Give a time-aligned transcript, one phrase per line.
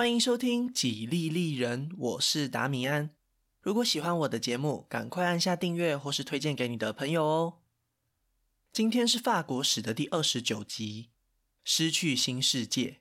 [0.00, 3.10] 欢迎收听《几利利人》，我是达米安。
[3.60, 7.58] 如果喜欢我的节目，赶快按下订阅或是推荐给你的朋友哦。
[8.72, 11.10] 今天是法国史的第二十九集，
[11.64, 13.00] 失去新世界。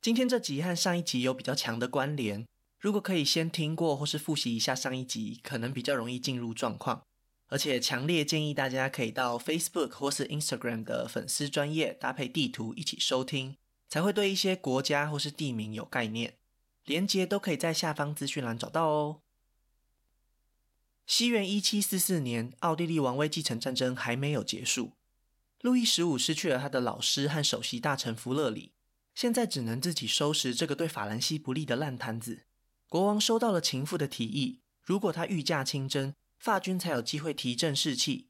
[0.00, 2.46] 今天这集和上一集有比较强的关联，
[2.78, 7.02] 如果可以先听过或是复习一下上一集，可能比较容易进入状况。
[7.48, 13.56] 而且强烈建议大家可以到 Facebook 或是 Instagram 的粉丝专业搭配地图一起收听，
[13.88, 16.38] 才会对一些国家或是地名有概念。
[16.84, 19.22] 连接都可以在下方资讯栏找到哦。
[21.06, 24.92] 西元一七四四年，奥地利王位继承战争还没有结束。
[25.62, 28.72] 路易十五失去了他的老师和首席大臣弗勒里，
[29.14, 32.44] 现在只能自己收拾这个对法兰西不利的烂摊子。
[32.86, 38.28] 国王收到了情妇的提议，如果他御驾亲征，法军才有机会提振士气，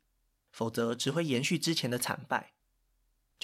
[0.53, 2.54] 否则只会延续之前的惨败。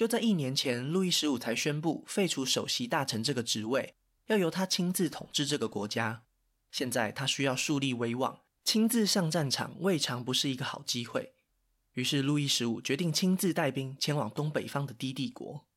[0.01, 3.93] 就在一年前，路易十五才宣布废除首席大臣这个职位，
[4.25, 6.23] 要由他亲自统治这个国家。
[6.71, 8.39] 现在他需要树立威望。
[8.63, 11.35] 亲自上战场未尝不是一个好机会，
[11.93, 15.67] 于是路易十五决定亲自带兵前往东北方的低帝国。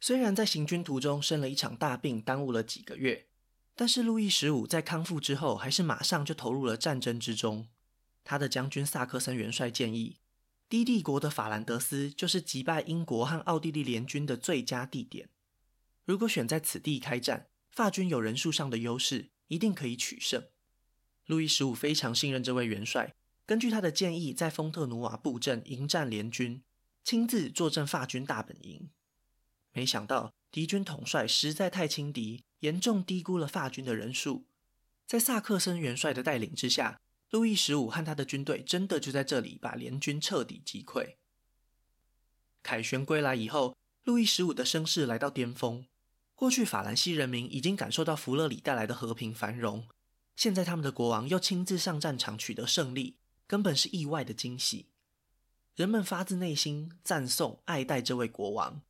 [0.00, 3.26] 虽然在行军途中生了一场大病，耽误了几个月，
[3.76, 7.68] 但是路易十五在康复之后，还是马上就投入了战争之中。
[8.24, 10.16] 他的将军萨克森元帅建议，
[10.68, 15.30] 低地国的法兰德斯就是击败英国和奥地利联军的最佳地点。
[16.04, 20.46] 如果选在此地开战，法军有人数上的优势，一定可以取胜。
[21.24, 23.14] 路易十五非常信任这位元帅，
[23.46, 26.62] 根据他的建议，在丰特努瓦布阵迎战联军，
[27.02, 28.90] 亲自坐镇法军大本营。
[29.72, 34.46] 没想到敌军统帅实在太轻敌，严重低估了法军的人数。
[35.06, 41.16] 在萨克森元帅的带领之下，路易十五和他的军队真的就在这里把联军彻底击溃。
[42.62, 45.86] 凯旋归来以后，路易十五的声势来到巅峰。
[46.34, 49.86] 过去法兰西人民已经感受到弗勒里带来的和平繁荣。
[50.36, 54.88] 现在他们的国王又亲自上战场取得胜利，根本是意外的惊喜。
[55.74, 58.82] 人们发自内心赞颂、爱戴这位国王，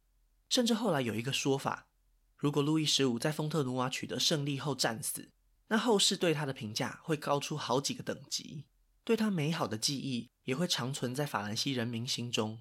[0.49, 1.89] 甚至后来有一个说法：
[2.37, 5.31] 如果路易十五在丰特努瓦取得胜利后战死，
[5.69, 8.65] 那后世对他的评价会高出好几个等级，
[9.05, 12.61] 对他美好的记忆也会长存在法兰西人民心中。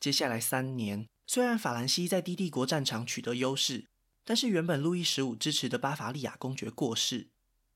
[0.00, 3.86] 接下来三年，虽然法兰西在低帝国战场取得优势，
[4.24, 7.30] 但是原本路易十五支持的巴伐利亚公爵过世。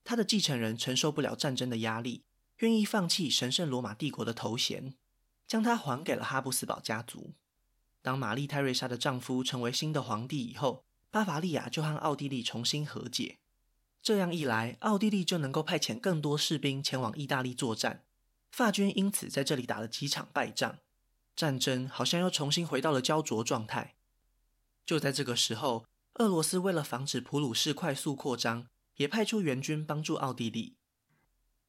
[0.04, 2.25] 他的继承人承受不了战争的压力，
[2.59, 4.94] 愿意放弃神圣罗马帝国的头衔，
[5.47, 7.34] 将他还给了哈布斯堡家族。
[8.00, 13.38] 当玛丽泰瑞莎的丈夫成为新的皇帝以后，巴伐利亚就和奥地利重新和解。
[14.03, 18.04] 这样一来，奥地利就能够派遣更多士兵前往意大利作战，
[18.50, 20.78] 法军因此在这里打了几场败仗，
[21.36, 23.97] 战争好像又重新回到了胶着状态。
[24.86, 28.66] 就在这个时候，俄罗斯为了防止普鲁士快速扩张，
[28.97, 30.76] 也派出援军帮助奥地利。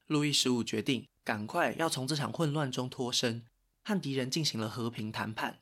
[0.08, 3.46] 路易十五决定赶快要从这场混乱中脱身，
[3.84, 5.60] 和敌人进行了和平谈判。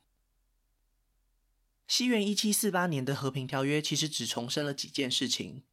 [1.88, 5.64] 西元一七四八年的和平条约其实只重申了几件事情：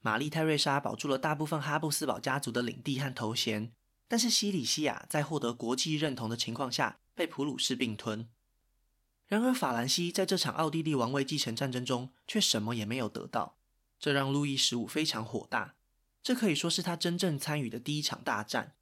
[0.00, 3.72] 玛丽泰瑞莎保住了大部分哈布斯堡家族的领地和头衔，
[4.08, 8.28] 但是西里西亚在获得国际认同的情况下被普鲁士并吞。
[9.26, 13.58] 然而法兰西在这场奥地利王位继承战争中却什么也没有得到。
[13.98, 15.74] 这让路易十五非常火大，
[16.22, 18.74] 这可以说是他真正参与的第一场大战，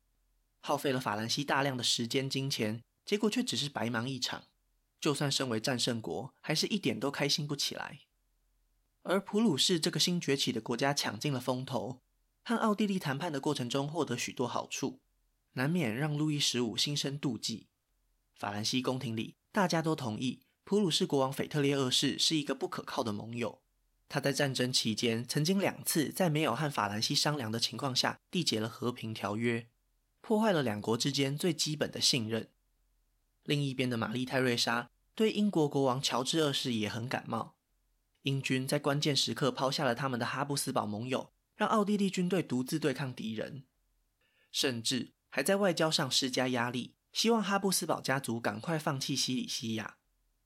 [0.60, 4.44] 耗费了法兰西大量的时间金钱，结果却只是白忙一场。
[5.00, 7.98] 就算身为战胜国，还是一点都开心不起来。
[9.02, 12.00] 而普鲁士这个新崛起的国家抢尽了风头，
[12.44, 15.00] 和奥地利谈判的过程中获得许多好处，
[15.52, 17.68] 难免让路易十五心生妒忌。
[18.36, 23.60] 法兰西宫廷里大家都同意，普鲁士国王腓特烈二世是一个不可靠的盟友。
[24.08, 29.66] 他在战争期间曾经两次在没有和法兰西商量的情况下缔结了和平条约，
[30.22, 32.48] 破坏了两国之间最基本的信任。
[33.44, 37.56] 另一边的玛丽泰瑞莎对英国国王乔治二世也很感冒，
[38.28, 43.64] 英军在关键时刻抛下了他们的哈布斯堡盟友，让奥地利军队独自对抗敌人，
[44.52, 49.96] 甚至还在外交上施加压力，希望哈布斯堡家族赶快放弃西里西亚。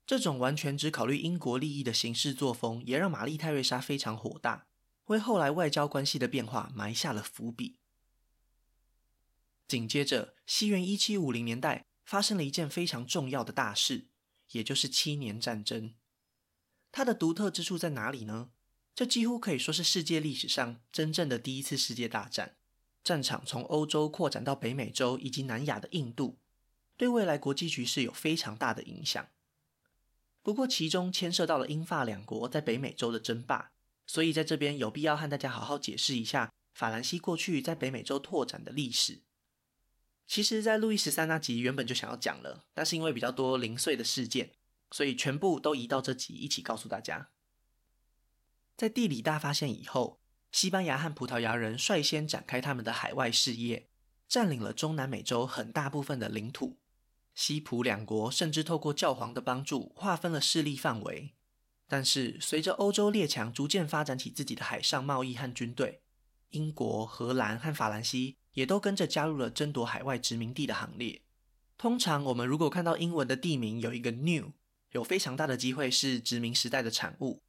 [0.07, 4.67] 这种完全只考虑英国利益的行事作风，也让玛丽泰瑞莎非常火大，
[5.07, 7.79] 为后来外交关系的变化埋下了伏笔。
[9.67, 14.09] 紧接着，西元一七五零年代发生了一件非常重要的大事，
[14.53, 15.95] 也就是七年战争。
[16.93, 18.51] 它的独特之处在哪里呢？
[18.95, 22.57] 这几乎可以说是世界历史上真正的第一次世界大战，
[23.03, 26.39] 战场从欧洲扩展到北美洲以及南亚的印度，
[26.99, 29.27] 对未来国际局势有非常大的影响。
[30.43, 33.73] 不过，其中牵涉到了英法两国在北美洲的争霸，
[34.07, 39.23] 所以在这边有必要和大家好好解释一下法兰西过去在北美洲拓展的历史。
[40.27, 44.51] 其实，在路易十三那集原本就想要讲了，但是因为比较多零碎的事件，
[44.93, 47.31] 所以全部都移到这集一起告诉大家。
[48.77, 50.21] 在地理大发现以后，
[50.53, 53.89] 西班牙和葡萄牙人率先展开他们的海外事业，
[54.29, 56.79] 占领了中南美洲很大部分的领土。
[57.35, 61.33] 西葡两国甚至透过教皇的帮助，划分了势力范围。
[61.89, 66.03] 但是，随着欧洲列强逐渐发展起自己的海上贸易和军队，
[66.51, 71.23] 英国、荷兰和法兰西也都跟着加入了争夺海外殖民地的行列。
[71.79, 74.53] 通常，我们如果看到英文的地名有一个 New，
[74.93, 77.43] 有非常大的机会是殖民时代的产物，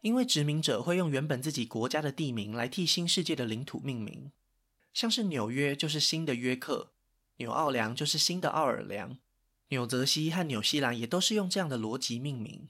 [0.00, 4.32] 因为殖民者会用原本自己国家的地名来替新世界的领土命名，
[4.92, 6.92] 像是纽约就是新的约克，
[7.36, 9.18] 纽奥良就是新的奥尔良，
[9.68, 12.68] 纽泽西和纽西兰也都是用这样的逻辑命名。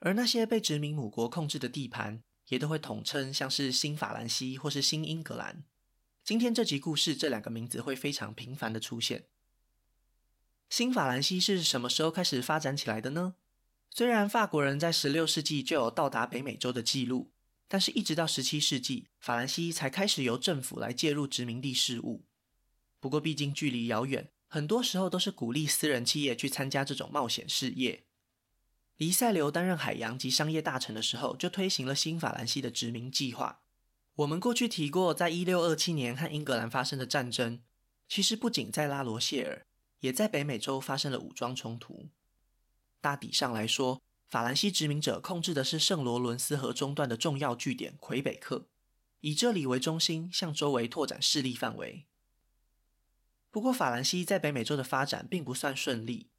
[0.00, 5.64] 而那些被殖民母国控制的地盘，也都会统称像是新法兰西或是新英格兰。
[6.22, 9.24] 今天这集故事，这两个名字会非常频繁的出现。
[10.68, 13.36] 新法兰西是什么时候开始发展起来的呢？
[13.96, 17.30] 虽然法国人在十六世纪就有到达北美洲的记录，
[17.68, 22.24] 但是一直到十七世纪，法兰西才开始由政府来介入殖民地事务。
[22.98, 28.02] 不过毕竟距离遥远，很多时候都是鼓励私人企业去参加这种冒险事业。
[28.96, 33.60] 黎塞留担任海洋及商业大臣的时候，就推行了新法兰西的殖民计划。
[34.16, 37.60] 我们过去提过，在一六二七年和英格兰发生的战争，
[38.08, 39.64] 其实不仅在拉罗谢尔，
[40.00, 42.08] 也在北美洲发生了武装冲突。
[43.04, 48.66] 大体上来说，法兰西殖民者控制的是圣罗伦斯河中段的重要据点魁北克，
[49.20, 52.06] 以这里为中心，向周围拓展势力范围。
[53.50, 56.30] 不过，法兰西在北美洲的发展并不算顺利。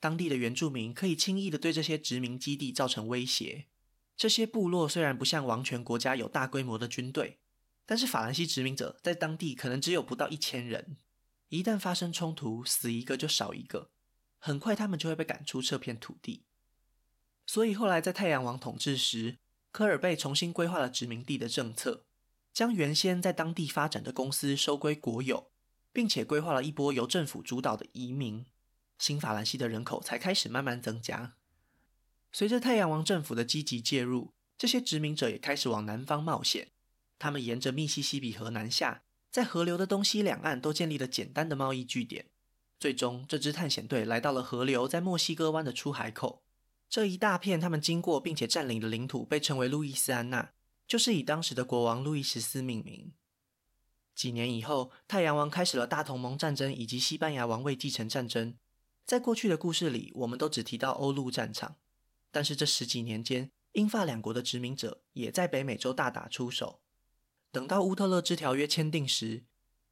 [0.00, 3.66] 当地的原住民可以轻易地对这些殖民基地造成威胁。
[4.16, 7.38] 这些部落虽然不像王权国家有大规模的军队，
[7.84, 10.96] 但是法兰西殖民者在当地可能只有不到一千人。
[11.50, 13.90] 一旦发生冲突，死一个就少一个，
[14.46, 16.44] 很快他们就会被赶出这片土地。
[17.46, 19.38] 所以后来在太阳王统治时，
[19.72, 22.04] 科尔贝重新规划了殖民地的政策，
[22.52, 25.50] 将原先在当地发展的公司收归国有，
[25.94, 28.44] 并且规划了一波由政府主导的移民。
[28.98, 31.36] 新法兰西的人口才开始慢慢增加。
[32.30, 36.72] 随着太阳王政府的积极介入，这些殖民者也开始往南方冒险。
[37.18, 42.26] 他们沿着密西西比河南下，在河流的东西两岸都建立了简单的贸易据点。
[42.84, 46.42] 最终，这支探险队来到了河流在墨西哥湾的出海口。
[46.90, 50.52] 这一大片他们经过并且占领的领土被称为路易斯安那，
[50.86, 53.14] 就是以当时的国王路易十四命名。
[54.14, 58.54] 几年以后，太阳王开始了大同盟战争以及西班牙王位继承战争。
[59.06, 61.76] 在过去的故事里，我们都只提到欧陆战场，
[62.30, 66.82] 但是这十几年间，英法两国的殖民者也在北美洲大打出手。
[67.50, 69.44] 等到乌特勒支条约签订时，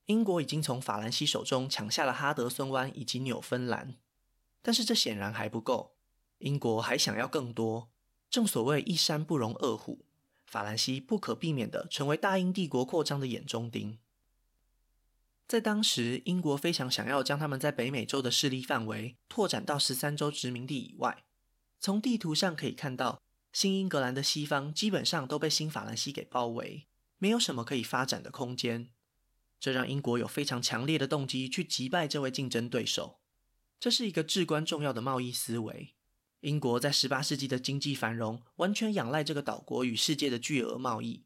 [0.07, 3.97] 英国已经从法兰西手中抢下了哈德森湾以及纽芬兰，
[4.61, 5.95] 但是这显然还不够，
[6.39, 7.91] 英国还想要更多。
[8.29, 10.05] 正所谓一山不容二虎，
[10.47, 13.99] 法兰西不可避免地成为大英帝国扩张的眼中钉。
[15.47, 21.25] 在当时，英国非常想要将他们在北美洲的势力范围拓展到十三州殖民地以外。
[21.79, 23.21] 从地图上可以看到，
[23.53, 26.87] 新英格兰的西方基本上都被新法兰西给包围，
[27.19, 28.89] 没有什么可以发展的空间。
[29.63, 33.21] 这让英国有非常强烈的动机去击败这位竞争对手。
[33.79, 35.95] 这是一个至关重要的贸易思维。
[36.41, 41.23] 英国在十八世纪的经济繁荣完全仰赖这个岛国与世界的巨额贸易。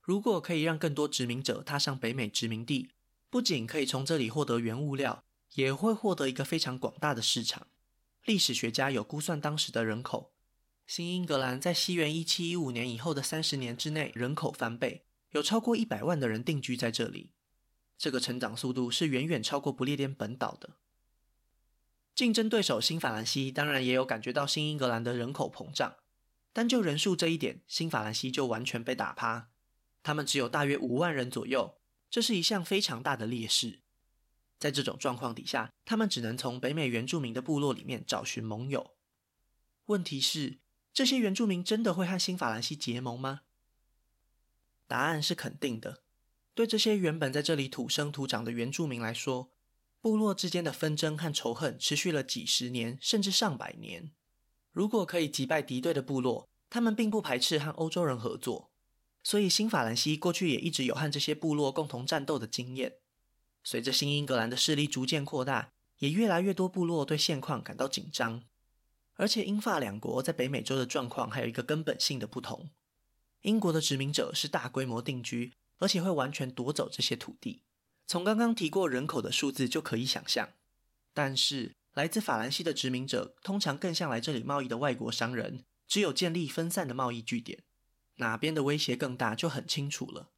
[0.00, 2.88] 如果可以让更多殖民者踏上北美殖民地，
[3.28, 5.22] 不仅可以从这里获得原物料，
[5.52, 7.66] 也会获得一个非常广大的市场。
[8.24, 10.32] 历史学家有估算当时的人口，
[10.86, 17.33] 新英格兰在西元一七一五年以后的三十年之内，人口翻倍，有超过一百万的人定居在这里。
[17.96, 20.76] 这个成长速度是远远超过不列颠本岛的。
[22.14, 25.96] 竞争对手新法兰西当然也有感觉到新英格兰的人口膨胀，
[26.52, 29.50] 单就人数这一点，新法兰西就完全被打趴，
[30.02, 31.80] 他们只有大约五万人左右。
[32.08, 33.80] 这是一项非常大的劣势，
[34.60, 38.94] 在这种状况底下，他们只能从北美原住民的部落里面找寻盟友。
[39.86, 40.60] 问题是，
[40.92, 43.40] 这些原住民真的会和新法兰西结盟吗？
[44.86, 46.03] 答案是肯定的。
[46.54, 49.50] 对这些原本在这里土生土长的原住民来说，
[50.00, 54.12] 部落之间的纷争和仇恨持续了几十年，甚至上百年。
[54.70, 58.70] 如果可以击败敌对的部落，他们并不排斥和欧洲人合作。
[59.22, 62.98] 所以，新法兰西过去也一直有和这些部落共同战斗的经验。
[63.62, 68.44] 随着新英格兰的势力逐渐扩大，也越来越多部落对现况感到紧张。
[69.14, 72.70] 而且，英法两国在北美洲的状况还有一个根本性的不同：
[73.40, 77.62] 英国的殖民者是大规模定居，而且会完全夺走这些土地。
[78.06, 80.50] 从刚刚提过人口的数字就可以想象。
[81.12, 87.62] 但是，来自法兰西的殖民者通常更像来这里贸易的外国商人，只有建立分散的贸易据点，
[88.16, 90.30] 哪边的威胁更大就很清楚了。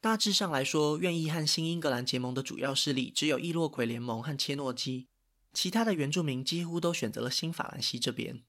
[0.00, 5.08] 大致上来说，愿意和新英格兰结盟的主要势力只有易洛魁联盟和切诺基，
[5.52, 8.42] 其他的原住民几乎都选择了新法兰西这边。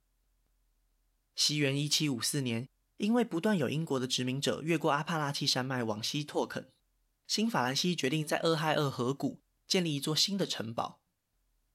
[1.35, 2.67] 西元一七五四年。
[2.97, 6.69] 因为不断有英国的殖民者越过阿帕拉契山脉往西拓垦，
[7.27, 10.99] 新法兰西决定在俄亥俄河谷建立一座新的城堡。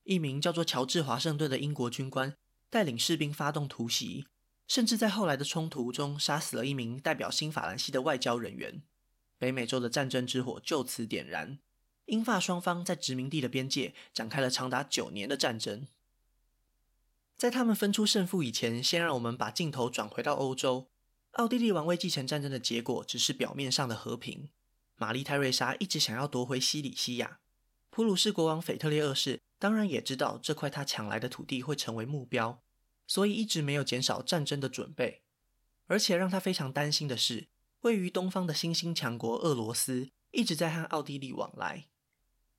[0.03, 2.37] 一名叫做乔治华盛顿的英国军官
[2.69, 4.27] 带领士兵发动突袭，
[4.67, 8.83] 甚至在后来的冲突中杀死了一名代表新法兰西的外交人员。
[9.39, 11.61] 北美洲的战争之火就此点燃，
[12.07, 15.87] 英法双方在殖民地的边界展开了长达九年的战争。
[17.37, 20.89] 在他们分出胜负以前，先让我们把镜头转回到欧洲。
[21.33, 24.51] 奥地利王位继承战争的结果只是表面上的和平。
[24.97, 27.39] 玛丽泰瑞莎一直想要夺回西里西亚，
[27.89, 32.63] 普鲁士国王腓特烈二世当然也知道这块他抢来的土地会成为目标，
[33.07, 35.23] 所以一直没有减少战争的准备。
[35.87, 37.49] 而且让他非常担心的是，
[37.81, 41.87] 位于东方的新兴强国俄罗斯一直在和奥地利往来。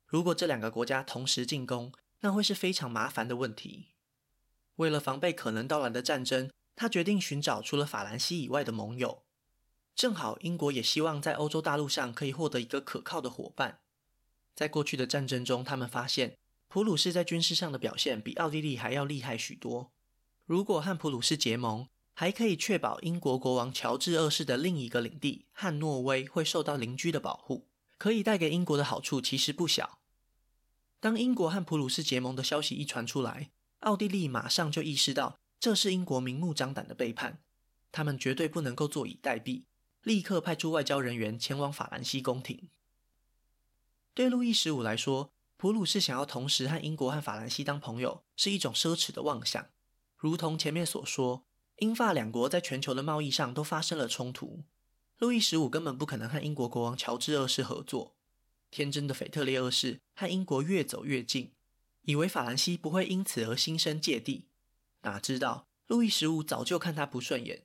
[0.06, 3.92] 如果这两个国家同时进攻，那会是非常麻烦的问题。
[4.76, 9.22] 为了防备可能到来的战争，他决定寻找除了法兰西以外的盟友，
[9.94, 13.78] 正好英国也希望在欧洲大陆上可以获得一个可靠的伙伴。
[14.54, 16.36] 在过去的战争中，他们发现
[16.68, 19.92] 普鲁士在军事上的表现比奥地利还要厉害许多。
[20.44, 29.98] 如果和普鲁士结盟，还可以确保英国国王乔治二世的另一个领地汉诺威会受到邻居的保护，可以带给英国的好处其实不小。
[31.00, 33.50] 当英国和普鲁士结盟的消息一传出来，
[33.80, 35.38] 奥地利马上就意识到。
[35.64, 37.38] 这是英国明目张胆的背叛，
[37.90, 39.62] 他们绝对不能够坐以待毙，
[40.02, 42.68] 立刻派出外交人员前往法兰西宫廷。
[44.12, 49.66] 对路易十五来说，普鲁士想要同时和英国和法兰西当朋友，是一种奢侈的妄想。
[50.18, 51.46] 如同前面所说，
[51.78, 54.64] 英法两国在全球的贸易上都发生了冲突，
[55.16, 58.14] 路易十五根本不可能和英国国王乔治二世合作。
[58.70, 61.54] 天真的腓特烈二世和英国越走越近，
[62.02, 64.48] 以为法兰西不会因此而心生芥蒂。
[65.04, 67.62] 哪知道，路易十五早就看他不顺眼。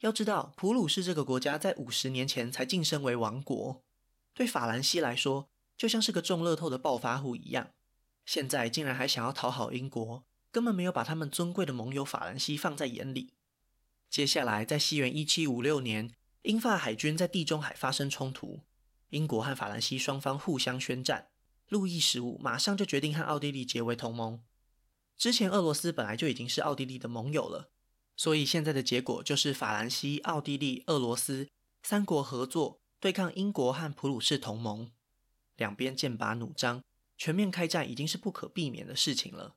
[0.00, 3.82] 要知道，普鲁士这个国家在五十年前才晋升为王国，
[4.34, 7.70] 对法兰西来说，就像是个中乐透的暴发户一样。
[8.24, 13.34] 现在竟然还想要讨好英国，根本没有把他们尊贵的盟友法兰西放在眼里。
[14.08, 16.12] 接下来，在西元一七五六年，
[16.42, 18.60] 英法海军在地中海发生冲突，
[19.08, 21.28] 英国和法兰西双方互相宣战。
[21.68, 24.40] 路易十五马上就决定和奥地利结为同盟。
[25.16, 27.70] 之前俄罗斯本来就已经是奥地利的盟友了，
[28.16, 31.48] 所以现在的结果就是法兰西、奥地利、俄罗斯
[31.82, 34.90] 三国合作对抗英国和普鲁士同盟，
[35.56, 36.82] 两边剑拔弩张，
[37.16, 39.56] 全面开战已经是不可避免的事情了。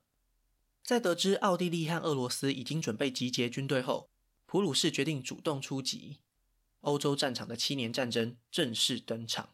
[0.82, 4.08] 在得知奥地利和俄罗斯已经准备集结军队后，
[4.46, 6.20] 普鲁士决定主动出击，
[6.80, 9.50] 欧洲战场的七年战争正式登场。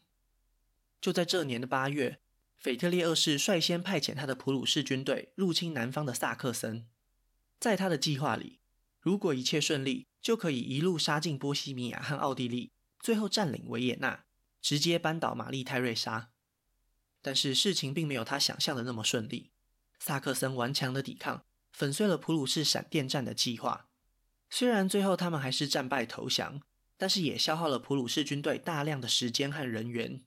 [1.01, 2.21] 就在这年的八月。
[2.57, 6.87] 腓特烈二世率先派遣他的普鲁士军队入侵南方的萨克森，
[7.59, 8.59] 在他的计划里，
[8.99, 14.25] 如果一切顺利，就可以一路杀进波西米亚和奥地利，最后占领维也纳，
[14.61, 16.31] 直接扳倒玛丽泰瑞莎。
[17.21, 19.51] 但是事情并没有他想象的那么顺利，
[19.99, 23.87] 萨克森顽强的抵抗，粉碎了普鲁士闪电战的计划。
[24.49, 26.61] 虽然最后他们还是战败投降，
[26.97, 30.23] 但是也消耗了普鲁士军队大量的时间和人员。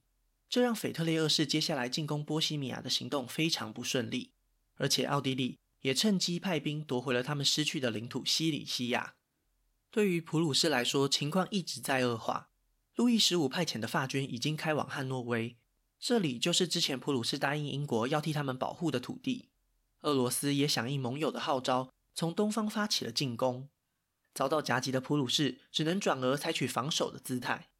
[0.51, 4.33] 这让腓特烈二世接下来进攻波西米亚的行动非常不顺利，
[4.75, 9.15] 而且奥地利也趁机派兵夺回了他们失去的领土西里西亚。
[9.93, 12.49] 对于普鲁士来说，情况一直在恶化。
[12.97, 15.57] 路易十五派遣的法军已经开往汉诺威，
[16.01, 19.51] 这里就是之前普鲁士答应英国要替他们保护的土地。
[20.01, 23.69] 俄罗斯也响应盟友的号召，从东方发起了进攻，
[24.35, 27.71] 遭到夹击的普鲁士只能转而采取防守的姿态。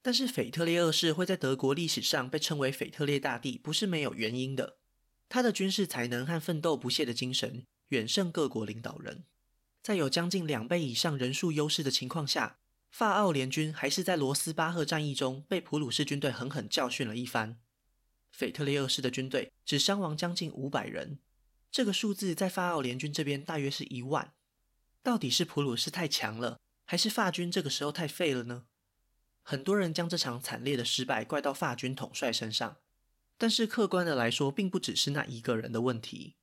[0.00, 4.78] 但是腓特烈二世会在德国历史上被称为腓特烈大帝，不是没有原因的。
[5.28, 9.24] 他的军事才能和奋斗不懈的精神远胜各国领导人。
[9.82, 12.58] 在有将近两倍以上人数优势的情况下，
[12.90, 17.58] 法奥联军还是在罗斯巴赫战役中被普鲁士军队狠狠教训了一番。
[18.30, 21.18] 腓特烈二世的军队只伤亡将近五百人，
[21.70, 24.32] 这个数字在法奥联军这边大约是一万。
[25.02, 28.64] 到底是普鲁士太强了，还是法军这个时候太废了呢？
[29.50, 32.76] 很多人将这场惨烈的失败怪到法军统帅身上，
[33.38, 36.34] 但是客观的来说，并不只是那一个人的问题。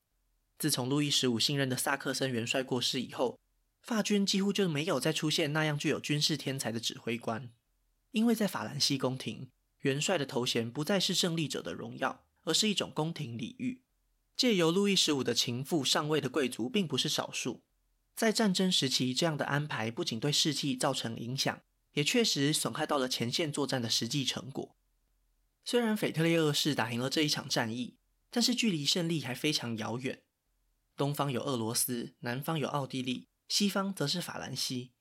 [0.57, 3.39] 自从路易十五信任的萨克森元帅过世以后，
[3.83, 7.51] 法军几乎就没有再出现那样具有军事天才的指挥官，
[8.09, 13.83] 因为在法兰西宫廷，元帅的头衔不再是胜利者的荣耀，而是一种宫廷礼遇。
[14.35, 17.61] 借由路易十五的情妇上位的贵族并不是少数。
[18.15, 21.61] 在战争时期，这样的安排不仅对士气造成影响，
[21.95, 24.77] 也确实损害到了前线作战的实际成果。
[25.65, 27.97] 虽然腓特烈二世打赢了这一场战役，
[28.29, 30.21] 但是距离胜利还非常遥远。
[30.95, 33.27] 东方有俄罗斯，南方有奥地利。
[33.47, 34.91] 西方则是法兰西。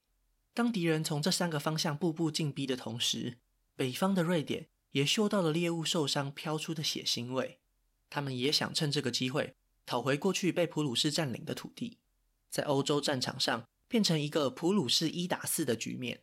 [0.53, 3.39] 当敌人从这三个方向步步进逼的同时，
[3.75, 7.61] 北方的瑞典也嗅到了猎物受伤飘出的血腥味。
[8.11, 11.99] 他们也想趁这个机会讨回过去被普鲁士占领的土地，
[12.51, 16.23] 在欧洲战场上变成一个普鲁士一打四的局面。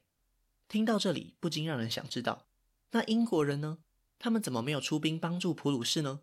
[0.71, 2.47] 听到这里，不禁让人想知道，
[2.91, 3.79] 那英国人呢？
[4.17, 6.21] 他们怎么没有出兵帮助普鲁士呢？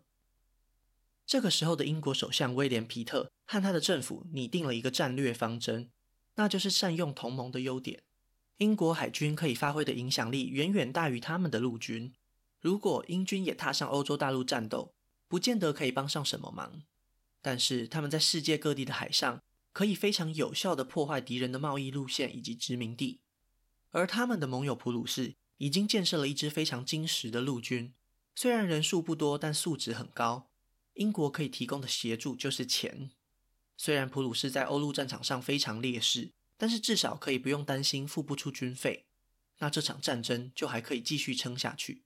[1.23, 5.91] 这个时候的英国首相威廉·皮特和他的政府拟定了一个战略方针，
[6.33, 8.01] 那就是善用同盟的优点。
[8.57, 12.11] 英国海军可以发挥的影响力远远大于他们的陆军。
[12.59, 14.95] 如果英军也踏上欧洲大陆战斗，
[15.27, 16.81] 不见得可以帮上什么忙。
[17.43, 23.21] 但是他们在世界各地的海上，可以非常有效地破坏敌人的贸易路线以及殖民地。
[23.91, 27.93] 而他们的盟友普鲁士已经建设了一支非常精实的陆军，
[28.35, 30.49] 虽然人数不多，但素质很高。
[30.93, 33.11] 英国可以提供的协助就是钱。
[33.77, 39.05] 虽然普鲁士在欧陆战场上非常劣势，但是至少可以不用担心付不出军费。
[39.59, 42.03] 那这场战争就还可以继续撑下去。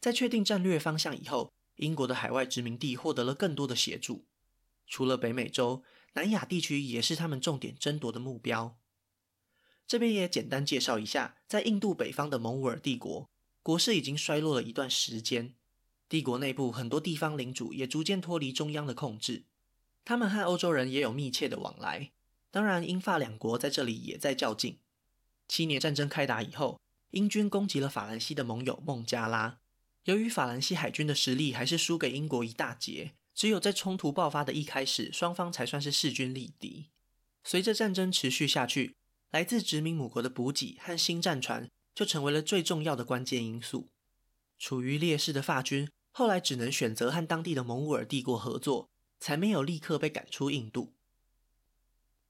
[0.00, 4.26] 在确定战略方向以后，英国的海外殖民地获得了更多的协助。
[4.86, 8.78] 除了北美洲，南亚地区也是他们重点争夺的目标。
[9.90, 13.28] 这边也简单介绍一下，在印度北方的蒙古尔帝国，
[13.60, 15.54] 国势已经衰落了一段时间。
[16.08, 19.46] 帝国内部很多地方领主也逐渐脱离中央的控制，
[20.04, 22.12] 他们和欧洲人也有密切的往来。
[22.52, 24.78] 当然，英法两国在这里也在较劲。
[25.48, 26.80] 七年战争开打以后，
[27.10, 29.58] 英军攻击了法兰西的盟友孟加拉。
[30.04, 36.86] 由于法兰西海军的实力还是输给英国一大截，只有在冲突爆发的一开始，双方才算是势均力敌。
[37.42, 38.94] 随着战争持续下去，
[39.30, 43.88] 来自殖民母国的补给和新战船就成为了最重要的关键因素。
[44.58, 45.88] 处于劣势的法军。
[46.12, 48.90] 后来只能选择和当地的蒙古尔帝国合作，
[49.20, 50.92] 才没有立刻被赶出印度。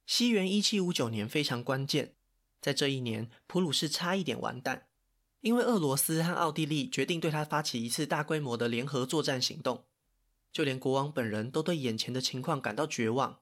[0.04, 2.14] 西元一七五九年非常关键，
[2.60, 4.86] 在这一年，普鲁士差一点完蛋，
[5.40, 9.86] 因为俄罗斯和奥地利决定对他发起一次大规模的联合作战行动，
[10.52, 13.40] 就连国王本人都对眼前的情况感到绝望。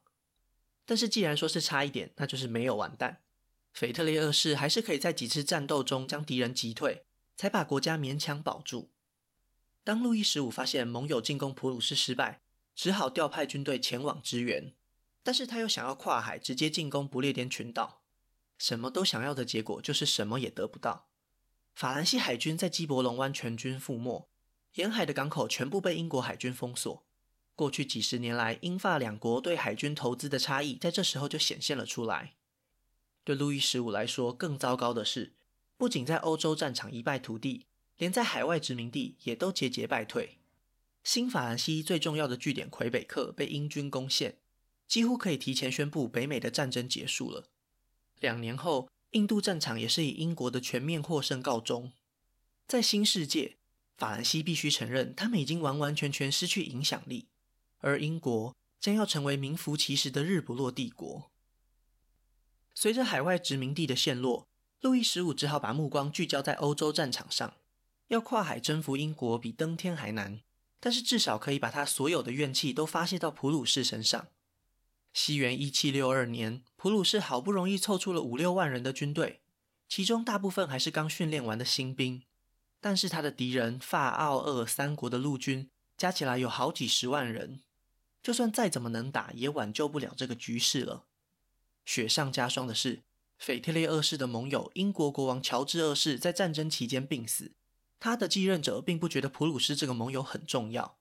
[0.86, 3.22] 但是既然说是差一点，那就是没有完蛋。
[3.78, 7.04] 腓特烈二世还是可以在几次战斗中将敌人击退，
[7.36, 8.90] 才把国家勉强保住。
[9.84, 12.42] 当路易十五发现盟友进攻普鲁士失败，
[12.74, 14.74] 只好调派军队前往支援，
[15.22, 18.02] 但是他又想要跨海直接进攻不列颠群岛，
[18.58, 21.06] 什么都想要的结果就是什么也得不到。
[21.76, 24.28] 法兰西海军在基伯龙湾全军覆没，
[24.74, 27.06] 沿海的港口全部被英国海军封锁。
[27.54, 32.34] 过去几十年来，英法两国对海军投资的差异，在这时候就显现了出来。
[33.28, 35.34] 对路易十五来说，更糟糕的是，
[35.76, 37.66] 不仅在欧洲战场一败涂地。
[37.98, 40.38] 连在海外殖民地也都节节败退。
[41.04, 44.38] 新法兰西最重要的据点魁北克被英军攻陷，
[44.86, 47.50] 几乎可以提前宣布北美的战争结束了。
[48.18, 51.92] 两年后，印度战场也是以英国的全面获胜告终。
[52.66, 53.56] 在新世界，
[53.98, 57.26] 法兰西必须承认，他们已经完完全全失去影响力，
[57.80, 61.30] 而英国将要成为名副其实的日不落帝国。
[62.80, 64.46] 随着海外殖民地的陷落，
[64.82, 67.54] 路易十五只好把目光聚焦在欧洲战场上。
[68.06, 70.42] 要跨海征服英国比登天还难，
[70.78, 74.28] 但是至少可以把他所有的怨气都发泄到普鲁士身上。
[75.12, 79.40] 西元一七六二年，普鲁士好不容易凑出了五六万人的军队，
[79.88, 82.22] 其中大部分还是刚训练完的新兵，
[82.80, 87.60] 但是他的敌人法、奥、俄三国的陆军加起来有好几十万人，
[88.22, 91.06] 就算再怎么能打，也挽救不了这个局势了。
[91.88, 93.02] 雪上加霜的是，
[93.38, 97.52] 腓特烈二世的盟友英国国王乔治二世在战争期间病死。
[97.98, 100.98] 他的继任者并不觉得普鲁士这个盟友很重要。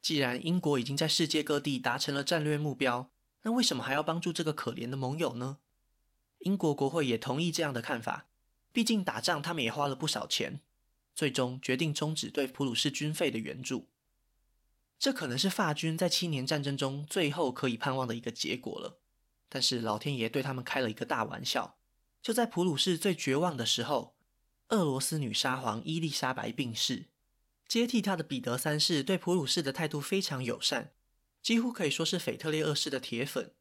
[0.00, 3.10] 既然英国已经在世界各地达成了战略目标，
[3.42, 5.58] 那为什么还要帮助这个可怜的盟友呢？
[6.38, 8.26] 英国国会也同意这样的看法，
[8.72, 10.62] 毕竟打仗他们也花了不少钱，
[11.14, 13.90] 最终决定终止对普鲁士军费的援助。
[14.98, 19.01] 这可能是法军在七年战争中最后可以盼望的一个结果了。
[19.54, 21.76] 但是老天爷对他们开了一个大玩笑，
[22.22, 24.16] 就在普鲁士最绝望的时候。
[24.68, 27.10] 俄罗斯女沙皇伊丽莎白病逝，
[27.68, 30.92] 接替她的彼得三世对普鲁士的态度非常友善，
[31.42, 33.52] 几乎可以说是腓特烈二世的铁粉。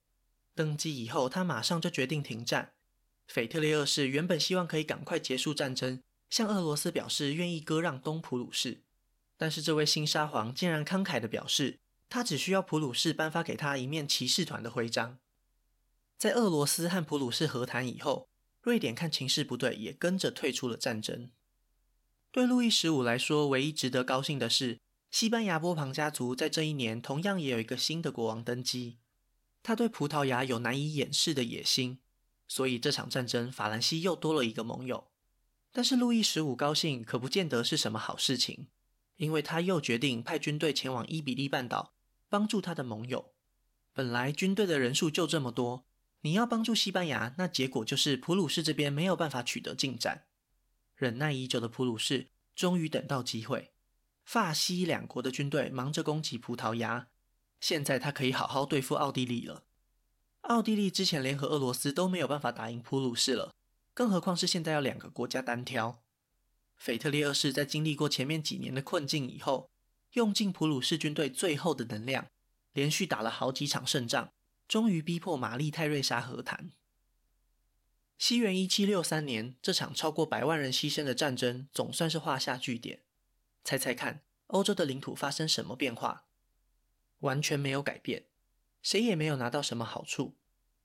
[0.56, 2.72] 登基以后，他马上就决定停战。
[3.28, 8.84] 腓特烈二世原本希望可以赶快结束战争，向俄罗斯表示愿意割让东普鲁士，
[9.36, 15.20] 但是这位新沙皇竟然慷慨地表示，他只需要普鲁士颁发给他一面骑士团的徽章。
[16.22, 18.30] 在俄罗斯和普鲁士和谈以后，
[18.62, 21.32] 瑞典看情势不对，也跟着退出了战争。
[22.30, 24.78] 对路易十五来说，唯一值得高兴的是，
[25.10, 29.00] 西班牙波旁家族在这一年同样也有一个新的国王登基。
[29.64, 31.98] 他对葡萄牙有难以掩饰的野心，
[32.48, 35.08] 所以这场战争，法兰西又多了一个盟友。
[35.72, 38.68] 但是路易十五高兴可不见得是什么好事情，
[39.16, 41.96] 因为他又决定派军队前往伊比利半岛，
[42.30, 43.34] 帮助他的盟友。
[43.92, 45.88] 本来军队的人数就这么多，
[46.22, 50.26] 你要帮助西班牙，那结果就是普鲁士这边没有办法取得进展。
[50.96, 53.74] 忍耐已久的普鲁士终于等到机会，
[54.24, 57.08] 法西两国的军队忙着攻击葡萄牙。
[57.60, 59.64] 现在他可以好好对付奥地利了。
[60.42, 63.54] 奥地利之前联合俄罗斯都没有办法打赢普鲁士了，
[63.94, 66.04] 更何况是现在要两个国家单挑。
[66.78, 69.70] 腓特烈二世在经历过前面几年的困境以后，
[70.14, 72.28] 用尽普鲁士军队最后的能量，
[72.74, 74.32] 连续打了好几场胜仗，
[74.72, 76.72] 终于逼迫玛丽泰瑞莎和谈。
[78.18, 83.02] 西元一七六三年，这场超过百万人牺牲的战争总算是画下句点。
[83.66, 86.24] 猜猜看，欧洲的领土发生什么变化？
[87.20, 88.28] 完全没有改变，
[88.82, 90.38] 谁也没有拿到什么好处。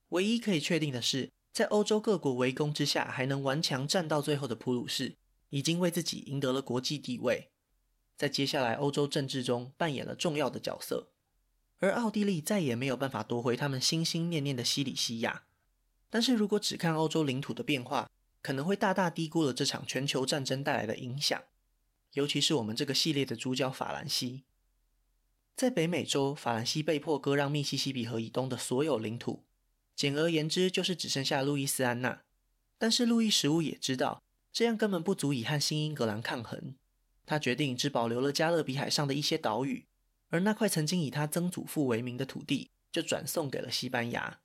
[0.08, 5.14] 唯一可以确定的是，在欧洲各国围攻之下，还能顽强战到最后的普鲁士，
[5.50, 7.52] 已经为自己赢得了国际地位，
[8.16, 11.12] 在接下来欧洲政治中扮演了重要的角色。
[11.78, 15.44] 而奥地利再也没有办法夺回他们心心念念的西里西亚。
[16.08, 18.10] 但是如果只看欧洲领土的变化，
[18.40, 21.42] 可能会大大低估了这场全球战争带来的影响，
[22.12, 24.44] 尤其是我们这个系列的主角法兰西。
[25.56, 29.42] 在北美洲，法兰西被迫割让密西西比河以东的所有领土，
[29.94, 32.22] 简而言之，就是只剩下路易斯安那。
[32.78, 36.76] 但是路易十五也知道，这样根本不足以和新英格兰抗衡。
[37.24, 39.86] 他决定只保留了加勒比海上的一些岛屿，
[40.28, 44.40] 而那块曾经以他曾祖父为名的土地，就转送给了西班牙。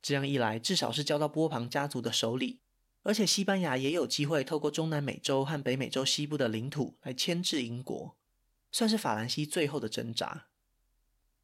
[0.00, 2.60] 这样一来，至少是交到波旁家族的手里，
[3.02, 8.16] 而且西班牙也有机会透过中南美洲和北美洲西部的领土来牵制英国。
[8.72, 10.48] 算是法兰西最后的挣扎，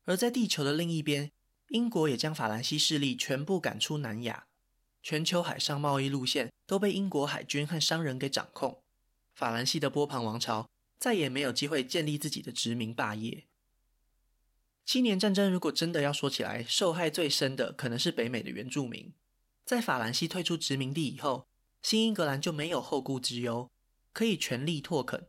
[0.05, 1.31] 而在地球的另一边，
[1.69, 4.47] 英国也将法兰西势力全部赶出南亚，
[5.01, 8.83] 全球海上贸易路线都被英国海军和商人给掌控，
[9.33, 10.69] 法兰西的波旁王朝
[10.99, 13.47] 再也没有机会建立自己的殖民霸业。
[14.91, 19.15] 七年战争如果真的要说起来，受害最深的可能是北美的原住民，
[19.65, 21.47] 在法兰西退出殖民地以后，
[21.81, 23.71] 新英格兰就没有后顾之忧，
[24.13, 25.29] 可以全力拓垦。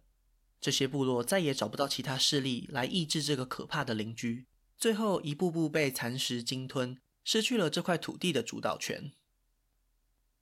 [0.59, 4.47] 这些部落再也找不到其他势力来抑制这个可怕的邻居，
[4.79, 9.11] 最后一步步被蚕食鲸吞，失去了这块土地的主导权。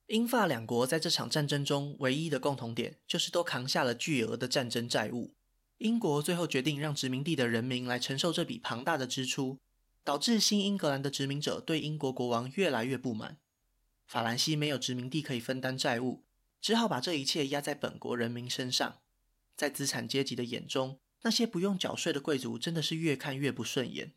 [0.08, 5.36] 英法两国在这场战争中唯一的共同点就是都扛下了巨额的战争债务。
[5.80, 9.58] 英国最后决定让殖民地的人民来承受这笔庞大的支出，
[10.04, 13.38] 导致新英格兰的殖民者对英国国王越来越不满。
[14.06, 16.26] 法兰西没有殖民地可以分担债务，
[16.60, 19.00] 只好把这一切压在本国人民身上。
[19.56, 24.13] 在资产阶级的眼中，那些不用缴税的贵族真的是越看越不顺眼。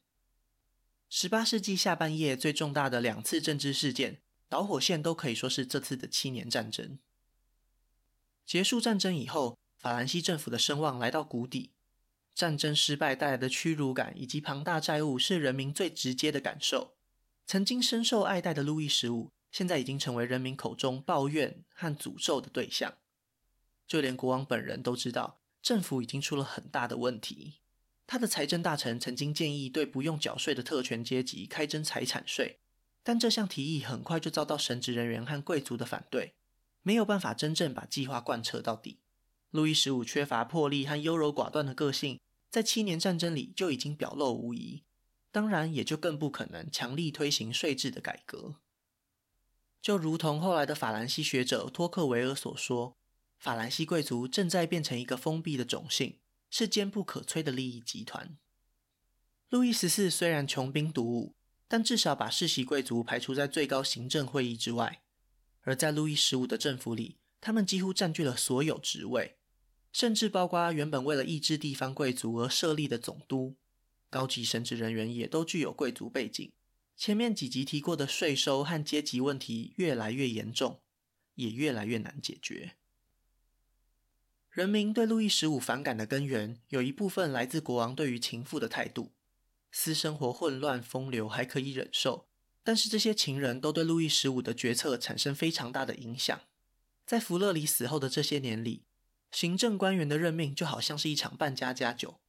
[1.09, 6.99] 十八世纪下半叶最重大的两次政治事件，导火线都可以说是这次的七年战争。
[8.45, 11.73] 结束战争以后，法兰西政府的声望来到谷底，
[12.37, 16.95] 战争失败带来的屈辱感以及庞大债务是人民最直接的感受。
[17.47, 22.95] 曾经深受爱戴的路易十五，现在已经成为人民口中抱怨和诅咒的对象。
[23.89, 27.55] 就连国王本人都知道，政府已经出了很大的问题。
[28.07, 32.61] 他的财政大臣曾经建议对不用缴税的特权阶级开征财产税，
[33.03, 36.37] 但这项提议很快就遭到神职人员和贵族的反对，
[36.83, 39.01] 没有办法真正把计划贯彻到底。
[39.53, 42.19] 路易十五缺乏魄力和优柔寡断的个性，
[42.51, 44.83] 在七年战争里就已经表露无遗，
[45.31, 48.57] 当然也就更不可能强力推行税制的改革。
[49.81, 52.97] 就如同后来的法兰西学者托克维尔所说。
[53.39, 58.37] 法兰西贵族正在变成一个封闭的种姓，是坚不可摧的利益集团。
[59.49, 61.35] 路易十四虽然穷兵黩武，
[61.67, 65.03] 但至少把世袭贵族排除在最高行政会议之外。
[65.63, 69.37] 而在路易十五的政府里，他们几乎占据了所有职位，
[69.93, 73.57] 甚至包括原本为了抑制地方贵族而设立的总督。
[74.11, 76.51] 高级神职人员也都具有贵族背景。
[76.97, 80.81] 前面几集提过的税收和阶级问题越来越严重，
[81.35, 82.77] 也越来越难解决。
[84.51, 89.13] 人民对路易十五反感的根源，有一部分来自国王对于情妇的态度。
[89.71, 92.29] 私生活混乱风流还可以忍受，
[92.63, 96.39] 但是这些情人都对路易十五的决策产生非常大的影响。
[97.07, 98.85] 在弗勒里死后的这些年里，
[99.33, 102.21] 行政官员的任命就好像是一场扮家家酒，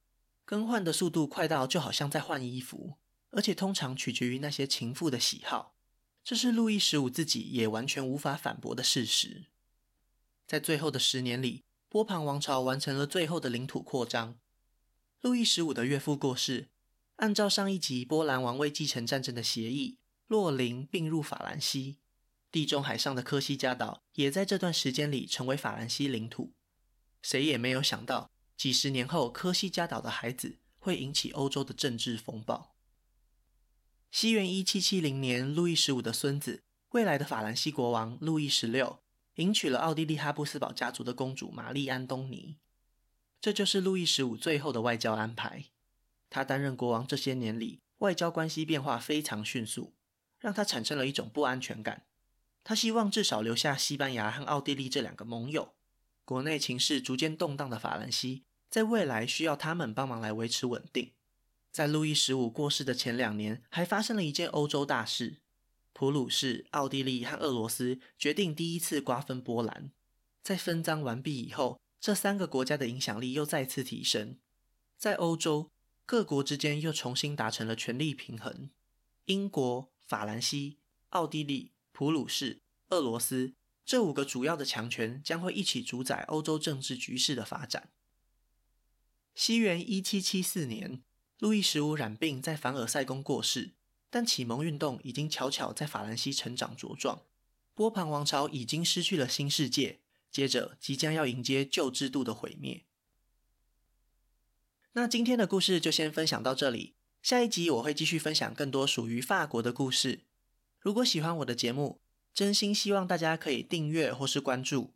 [0.44, 2.96] 更换的速度快到就好像在换衣服，
[3.30, 5.76] 而且通常取决于那些情妇的喜好。
[6.24, 9.44] 这是路易十五自己也完全无法反驳的事实。
[10.46, 14.38] 在最后的十年里，波旁王朝完成了最后的领土扩张。
[15.20, 16.70] 路易十五的岳父过世，
[17.16, 21.98] 按照上一集波兰王位继承战争的协议，洛林并入法兰西，
[22.50, 26.54] 地中海上的科西嘉岛也在这段时间里成为法兰西领土。
[27.24, 32.76] 谁也没有想到，几十年后，科西嘉岛的孩子会引起欧洲的政治风暴。
[34.10, 39.02] 西元一七七零年，路易十五的孙子，未来的法兰西国王路易十六，
[39.36, 42.58] 迎娶了奥地利哈布斯堡家族的公主玛丽安东尼。
[43.40, 45.70] 这就是路易十五最后的外交安排。
[46.28, 49.94] 他担任国王这些年里，外交关系变化非常迅速，
[50.38, 52.04] 让他产生了一种不安全感。
[52.62, 55.74] 他希望至少留下西班牙和奥地利这两个盟友。
[56.24, 61.12] 国内情势逐渐动荡的法兰西，在未来需要他们帮忙来维持稳定。
[61.70, 65.38] 在路易十五过世的前两年，还发生了一件欧洲大事：
[65.92, 69.90] 普鲁士、奥地利和俄罗斯决定第一次瓜分波兰。
[70.42, 74.38] 在分赃完毕以后，这三个国家的影响力又再次提升。
[74.96, 75.70] 在欧洲，
[76.06, 78.70] 各国之间又重新达成了权力平衡。
[79.26, 80.78] 英国、法兰西、
[81.10, 82.60] 奥地利、普鲁士、
[82.90, 83.54] 俄罗斯
[83.84, 87.90] 这五个主要的强权将会一起主宰欧洲政治局势的发展。
[89.34, 91.02] 西元一七七四年。
[91.40, 93.72] 路易十五染病，在凡尔赛宫过世，
[94.08, 97.22] 但启蒙运动已经悄悄在法兰西成长茁壮。
[97.74, 99.98] 波旁王朝已经失去了新世界，
[100.30, 102.84] 接着即将要迎接旧制度的毁灭。
[104.92, 110.20] 那今天的故事就先分享到这里，下一集我会继续分享更多属于法国的故事。
[110.78, 112.00] 如果喜欢我的节目，
[112.34, 114.90] 真心希望大家可以订阅或是关注，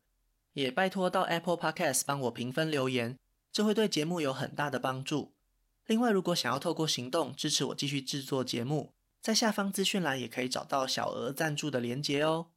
[0.54, 3.16] 也拜托到 Apple Podcast 帮我评分留言，
[3.52, 5.32] 这会对节目有很大的帮助。
[5.86, 12.48] 另外，如果想要透过行动支持我继续制作节目，在下方资讯栏也可以找到小额赞助的连结哦。